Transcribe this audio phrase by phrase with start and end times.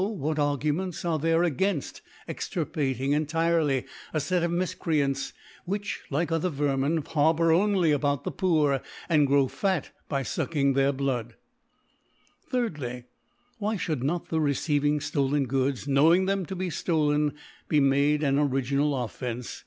[0.03, 3.85] What Arguments are there againft extirpating entirely
[4.15, 5.31] a Set of Mifcrcants
[5.65, 10.91] which, like other Vermin, harbour only about the Poor, and grow fat by fueking their
[10.91, 11.33] Iglood?
[12.51, 13.03] ^dly^
[13.59, 17.33] Why ihoold not the receiving fto len Goods, knowing them to be (lolen,
[17.67, 19.59] be made an original Offence?